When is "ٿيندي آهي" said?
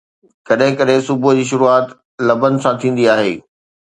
2.85-3.33